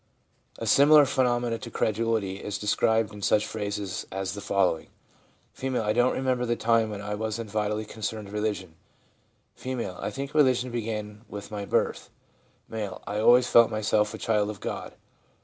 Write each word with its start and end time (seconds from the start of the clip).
A 0.57 0.65
similar 0.65 1.05
phenomenon 1.05 1.59
to 1.59 1.69
credulity 1.69 2.37
is 2.37 2.57
described 2.57 3.13
in 3.13 3.21
such 3.21 3.45
phrases 3.45 4.07
as 4.11 4.33
the 4.33 4.41
following: 4.41 4.87
F.' 5.55 5.63
I 5.75 5.93
do 5.93 6.01
not 6.01 6.13
remember 6.13 6.47
the 6.47 6.55
time 6.55 6.89
when 6.89 7.01
I 7.03 7.13
wasn't 7.13 7.51
vitally 7.51 7.85
concerned 7.85 8.27
in 8.27 8.33
religion.' 8.33 8.73
F.' 9.55 9.67
I 10.01 10.09
think 10.09 10.33
religion 10.33 10.71
began 10.71 11.23
with 11.29 11.51
my 11.51 11.65
birth.' 11.65 12.09
M. 12.73 12.89
c 12.89 12.95
I 13.05 13.19
always 13.19 13.45
felt 13.45 13.69
myself 13.69 14.11
a 14.15 14.17
child 14.17 14.49
of 14.49 14.59
God.' 14.59 14.93